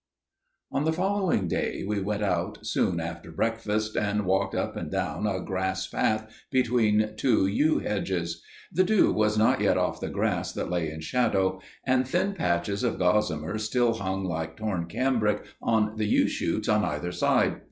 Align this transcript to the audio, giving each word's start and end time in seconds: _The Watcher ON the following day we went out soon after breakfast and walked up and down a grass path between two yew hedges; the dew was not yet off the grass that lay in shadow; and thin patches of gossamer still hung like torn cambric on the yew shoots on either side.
_The 0.73 0.77
Watcher 0.79 0.79
ON 0.79 0.85
the 0.85 0.93
following 0.97 1.47
day 1.47 1.83
we 1.87 2.01
went 2.01 2.23
out 2.23 2.65
soon 2.65 2.99
after 2.99 3.31
breakfast 3.31 3.95
and 3.95 4.25
walked 4.25 4.55
up 4.55 4.75
and 4.75 4.89
down 4.89 5.27
a 5.27 5.39
grass 5.41 5.85
path 5.85 6.33
between 6.49 7.13
two 7.17 7.45
yew 7.45 7.77
hedges; 7.77 8.41
the 8.71 8.83
dew 8.83 9.13
was 9.13 9.37
not 9.37 9.61
yet 9.61 9.77
off 9.77 9.99
the 10.01 10.09
grass 10.09 10.53
that 10.53 10.71
lay 10.71 10.89
in 10.89 11.01
shadow; 11.01 11.61
and 11.85 12.07
thin 12.07 12.33
patches 12.33 12.81
of 12.83 12.97
gossamer 12.97 13.59
still 13.59 13.93
hung 13.93 14.23
like 14.25 14.57
torn 14.57 14.87
cambric 14.87 15.45
on 15.61 15.95
the 15.97 16.05
yew 16.07 16.27
shoots 16.27 16.67
on 16.67 16.83
either 16.83 17.11
side. 17.11 17.57